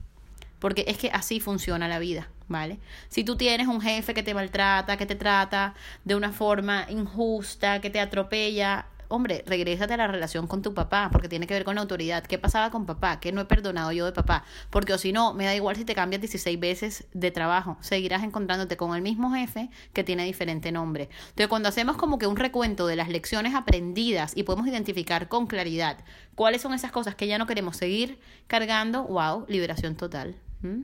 Porque 0.60 0.86
es 0.88 0.98
que 0.98 1.10
así 1.10 1.40
funciona 1.40 1.88
la 1.88 2.00
vida, 2.00 2.30
¿vale? 2.48 2.80
Si 3.10 3.24
tú 3.24 3.36
tienes 3.36 3.68
un 3.68 3.82
jefe 3.82 4.14
que 4.14 4.24
te 4.24 4.34
maltrata, 4.34 4.98
que 4.98 5.06
te 5.06 5.16
trata 5.16 5.76
de 6.06 6.16
una 6.16 6.32
forma 6.32 6.86
injusta, 6.90 7.82
que 7.82 7.90
te 7.90 8.00
atropella, 8.00 8.88
hombre, 9.08 9.44
regrésate 9.46 9.94
a 9.94 9.98
la 9.98 10.08
relación 10.08 10.48
con 10.48 10.62
tu 10.62 10.74
papá, 10.74 11.10
porque 11.12 11.30
tiene 11.30 11.48
que 11.48 11.54
ver 11.54 11.64
con 11.64 11.76
la 11.76 11.82
autoridad. 11.82 12.24
¿Qué 12.24 12.38
pasaba 12.38 12.72
con 12.72 12.86
papá? 12.86 13.20
¿Qué 13.20 13.32
no 13.32 13.42
he 13.42 13.46
perdonado 13.46 13.92
yo 13.92 14.06
de 14.06 14.12
papá? 14.12 14.44
Porque 14.70 14.94
o 14.94 14.98
si 14.98 15.12
no, 15.12 15.34
me 15.34 15.46
da 15.46 15.56
igual 15.56 15.76
si 15.76 15.86
te 15.86 15.96
cambias 15.96 16.22
16 16.22 16.60
veces 16.60 17.06
de 17.14 17.32
trabajo, 17.32 17.78
seguirás 17.82 18.24
encontrándote 18.24 18.78
con 18.78 18.96
el 18.96 19.02
mismo 19.02 19.32
jefe 19.34 19.70
que 19.94 20.04
tiene 20.04 20.26
diferente 20.26 20.72
nombre. 20.72 21.10
Entonces, 21.30 21.48
cuando 21.48 21.70
hacemos 21.70 21.98
como 21.98 22.18
que 22.18 22.28
un 22.28 22.36
recuento 22.36 22.88
de 22.88 22.96
las 22.96 23.10
lecciones 23.10 23.56
aprendidas 23.56 24.34
y 24.36 24.44
podemos 24.44 24.68
identificar 24.68 25.28
con 25.28 25.48
claridad 25.48 25.98
cuáles 26.36 26.62
son 26.62 26.74
esas 26.74 26.92
cosas 26.92 27.16
que 27.16 27.28
ya 27.28 27.38
no 27.38 27.48
queremos 27.48 27.78
seguir 27.78 28.20
cargando, 28.48 29.04
wow, 29.04 29.46
liberación 29.48 29.96
total. 29.96 30.36
¿Mm? 30.62 30.84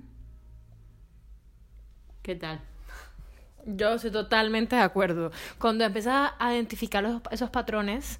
¿Qué 2.22 2.36
tal? 2.36 2.62
Yo 3.65 3.94
estoy 3.94 4.12
totalmente 4.12 4.75
de 4.75 4.82
acuerdo. 4.82 5.32
Cuando 5.60 5.84
empiezas 5.84 6.32
a 6.39 6.53
identificar 6.53 7.22
esos 7.32 7.50
patrones, 7.50 8.20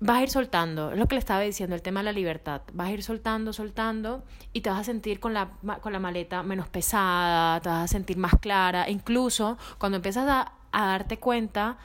vas 0.00 0.18
a 0.18 0.22
ir 0.22 0.30
soltando. 0.30 0.92
Es 0.92 0.98
lo 0.98 1.06
que 1.06 1.14
le 1.14 1.20
estaba 1.20 1.40
diciendo, 1.40 1.74
el 1.74 1.82
tema 1.82 2.00
de 2.00 2.04
la 2.04 2.12
libertad. 2.12 2.62
Vas 2.72 2.88
a 2.88 2.92
ir 2.92 3.02
soltando, 3.02 3.52
soltando 3.52 4.22
y 4.52 4.60
te 4.60 4.70
vas 4.70 4.80
a 4.80 4.84
sentir 4.84 5.20
con 5.20 5.34
la, 5.34 5.50
con 5.80 5.92
la 5.92 5.98
maleta 5.98 6.42
menos 6.42 6.68
pesada, 6.68 7.60
te 7.60 7.68
vas 7.68 7.84
a 7.84 7.88
sentir 7.88 8.16
más 8.16 8.34
clara. 8.40 8.88
Incluso 8.88 9.58
cuando 9.78 9.96
empiezas 9.96 10.28
a, 10.28 10.52
darte 10.72 11.18
cuenta 11.18 11.78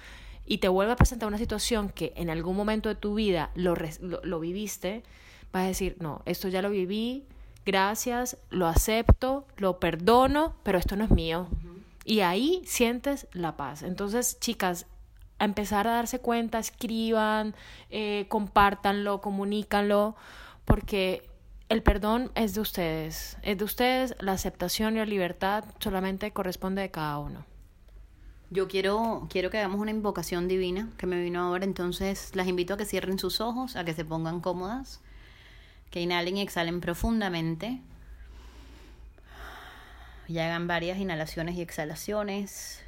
y 0.45 0.57
te 0.57 0.67
vuelve 0.67 0.91
a 0.91 0.95
presentar 0.97 1.27
una 1.27 1.37
situación 1.37 1.89
que 1.89 2.11
en 2.17 2.29
algún 2.29 2.57
momento 2.57 2.89
de 2.89 2.95
tu 2.95 3.15
vida 3.15 3.51
lo, 3.55 3.73
lo 4.23 4.39
viviste, 4.39 5.03
vas 5.53 5.63
a 5.63 5.67
decir, 5.67 5.95
no, 5.99 6.21
esto 6.25 6.49
ya 6.49 6.61
lo 6.61 6.69
viví, 6.69 7.25
gracias, 7.65 8.37
lo 8.49 8.67
acepto, 8.67 9.45
lo 9.55 9.79
perdono, 9.79 10.55
pero 10.63 10.77
esto 10.77 10.97
no 10.97 11.05
es 11.05 11.11
mío. 11.11 11.47
Y 12.03 12.21
ahí 12.21 12.61
sientes 12.65 13.27
la 13.31 13.57
paz. 13.57 13.83
Entonces, 13.83 14.39
chicas, 14.39 14.87
a 15.39 15.45
empezar 15.45 15.87
a 15.87 15.93
darse 15.93 16.19
cuenta, 16.19 16.59
escriban, 16.59 17.55
eh, 17.89 18.25
compártanlo, 18.29 19.21
comunícanlo, 19.21 20.15
porque 20.65 21.27
el 21.69 21.83
perdón 21.83 22.31
es 22.35 22.53
de 22.53 22.61
ustedes. 22.61 23.37
Es 23.41 23.57
de 23.57 23.63
ustedes, 23.63 24.15
la 24.19 24.33
aceptación 24.33 24.95
y 24.95 24.99
la 24.99 25.05
libertad 25.05 25.63
solamente 25.79 26.31
corresponde 26.31 26.81
de 26.81 26.91
cada 26.91 27.17
uno. 27.19 27.45
Yo 28.49 28.67
quiero, 28.67 29.27
quiero 29.29 29.49
que 29.49 29.59
hagamos 29.59 29.79
una 29.79 29.91
invocación 29.91 30.47
divina 30.47 30.89
que 30.97 31.07
me 31.07 31.21
vino 31.21 31.41
ahora, 31.41 31.63
entonces 31.63 32.35
las 32.35 32.47
invito 32.47 32.73
a 32.73 32.77
que 32.77 32.85
cierren 32.85 33.17
sus 33.17 33.39
ojos, 33.39 33.77
a 33.77 33.85
que 33.85 33.93
se 33.93 34.03
pongan 34.03 34.41
cómodas, 34.41 35.01
que 35.89 36.01
inhalen 36.01 36.37
y 36.37 36.41
exhalen 36.41 36.81
profundamente 36.81 37.81
y 40.31 40.39
hagan 40.39 40.65
varias 40.65 40.97
inhalaciones 40.97 41.55
y 41.55 41.61
exhalaciones 41.61 42.81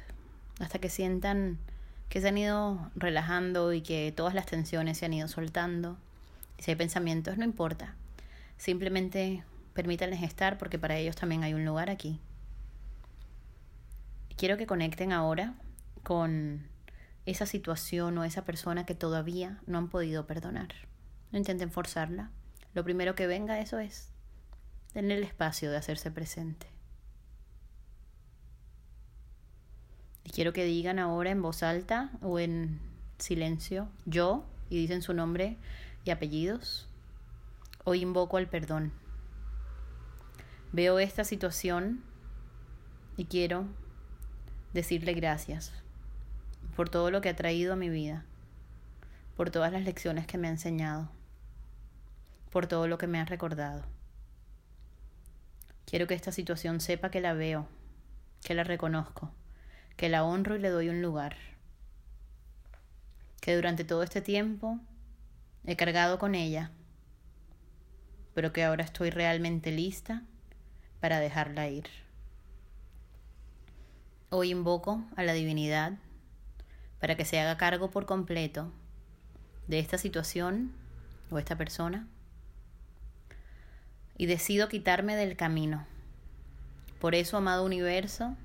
hasta 0.60 0.78
que 0.78 0.88
sientan 0.88 1.58
que 2.08 2.22
se 2.22 2.28
han 2.28 2.38
ido 2.38 2.90
relajando 2.96 3.74
y 3.74 3.82
que 3.82 4.12
todas 4.16 4.32
las 4.32 4.46
tensiones 4.46 4.96
se 4.96 5.04
han 5.04 5.12
ido 5.12 5.28
soltando. 5.28 5.98
Si 6.58 6.70
hay 6.70 6.76
pensamientos, 6.76 7.36
no 7.36 7.44
importa, 7.44 7.96
simplemente 8.56 9.44
permítanles 9.74 10.22
estar 10.22 10.56
porque 10.56 10.78
para 10.78 10.96
ellos 10.96 11.16
también 11.16 11.44
hay 11.44 11.52
un 11.52 11.66
lugar 11.66 11.90
aquí. 11.90 12.18
Quiero 14.38 14.56
que 14.56 14.66
conecten 14.66 15.12
ahora 15.12 15.52
con 16.02 16.66
esa 17.26 17.44
situación 17.44 18.16
o 18.16 18.24
esa 18.24 18.46
persona 18.46 18.86
que 18.86 18.94
todavía 18.94 19.60
no 19.66 19.76
han 19.76 19.90
podido 19.90 20.26
perdonar. 20.26 20.68
No 21.30 21.36
intenten 21.36 21.70
forzarla. 21.70 22.30
Lo 22.72 22.84
primero 22.84 23.14
que 23.14 23.26
venga 23.26 23.60
eso 23.60 23.78
es 23.80 24.08
tener 24.94 25.18
el 25.18 25.24
espacio 25.24 25.70
de 25.70 25.76
hacerse 25.76 26.10
presente. 26.10 26.73
Quiero 30.30 30.52
que 30.52 30.64
digan 30.64 30.98
ahora 30.98 31.30
en 31.30 31.42
voz 31.42 31.62
alta 31.62 32.10
o 32.22 32.38
en 32.38 32.80
silencio 33.18 33.88
yo 34.06 34.44
y 34.70 34.78
dicen 34.78 35.02
su 35.02 35.14
nombre 35.14 35.56
y 36.04 36.10
apellidos. 36.10 36.88
Hoy 37.84 38.00
invoco 38.02 38.36
al 38.36 38.48
perdón. 38.48 38.92
Veo 40.72 40.98
esta 40.98 41.24
situación 41.24 42.02
y 43.16 43.26
quiero 43.26 43.66
decirle 44.72 45.12
gracias 45.14 45.72
por 46.74 46.88
todo 46.88 47.10
lo 47.10 47.20
que 47.20 47.28
ha 47.28 47.36
traído 47.36 47.72
a 47.72 47.76
mi 47.76 47.88
vida, 47.88 48.24
por 49.36 49.50
todas 49.50 49.72
las 49.72 49.84
lecciones 49.84 50.26
que 50.26 50.38
me 50.38 50.48
ha 50.48 50.50
enseñado, 50.50 51.08
por 52.50 52.66
todo 52.66 52.88
lo 52.88 52.98
que 52.98 53.06
me 53.06 53.20
ha 53.20 53.24
recordado. 53.24 53.84
Quiero 55.86 56.06
que 56.06 56.14
esta 56.14 56.32
situación 56.32 56.80
sepa 56.80 57.10
que 57.10 57.20
la 57.20 57.34
veo, 57.34 57.68
que 58.42 58.54
la 58.54 58.64
reconozco, 58.64 59.30
que 59.96 60.08
la 60.08 60.24
honro 60.24 60.56
y 60.56 60.58
le 60.58 60.70
doy 60.70 60.88
un 60.88 61.02
lugar, 61.02 61.36
que 63.40 63.54
durante 63.54 63.84
todo 63.84 64.02
este 64.02 64.20
tiempo 64.20 64.80
he 65.64 65.76
cargado 65.76 66.18
con 66.18 66.34
ella, 66.34 66.70
pero 68.34 68.52
que 68.52 68.64
ahora 68.64 68.84
estoy 68.84 69.10
realmente 69.10 69.70
lista 69.70 70.22
para 71.00 71.20
dejarla 71.20 71.68
ir. 71.68 71.88
Hoy 74.30 74.50
invoco 74.50 75.04
a 75.16 75.22
la 75.22 75.32
divinidad 75.32 75.92
para 76.98 77.16
que 77.16 77.24
se 77.24 77.38
haga 77.38 77.56
cargo 77.56 77.90
por 77.90 78.06
completo 78.06 78.72
de 79.68 79.78
esta 79.78 79.98
situación 79.98 80.72
o 81.30 81.38
esta 81.38 81.56
persona 81.56 82.08
y 84.16 84.26
decido 84.26 84.68
quitarme 84.68 85.16
del 85.16 85.36
camino. 85.36 85.86
Por 86.98 87.14
eso, 87.14 87.36
amado 87.36 87.64
universo, 87.64 88.36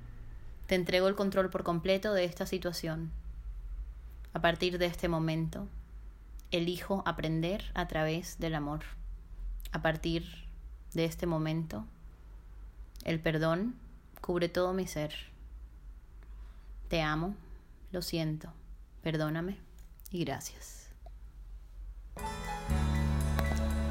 te 0.70 0.76
entrego 0.76 1.08
el 1.08 1.16
control 1.16 1.50
por 1.50 1.64
completo 1.64 2.14
de 2.14 2.26
esta 2.26 2.46
situación. 2.46 3.12
A 4.34 4.40
partir 4.40 4.78
de 4.78 4.86
este 4.86 5.08
momento, 5.08 5.68
elijo 6.52 7.02
aprender 7.08 7.72
a 7.74 7.88
través 7.88 8.38
del 8.38 8.54
amor. 8.54 8.82
A 9.72 9.82
partir 9.82 10.28
de 10.94 11.06
este 11.06 11.26
momento, 11.26 11.88
el 13.04 13.20
perdón 13.20 13.78
cubre 14.22 14.48
todo 14.48 14.74
mi 14.74 14.86
ser. 14.86 15.16
Te 16.88 17.02
amo, 17.02 17.36
lo 17.92 18.04
siento, 18.04 18.54
perdóname 19.02 19.58
y 20.12 20.24
gracias. 20.24 20.92